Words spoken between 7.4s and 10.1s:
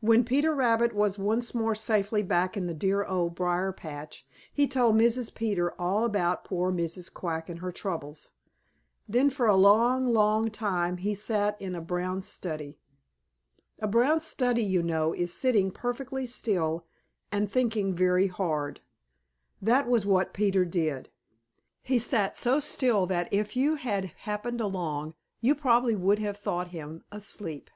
and her troubles. Then for a long,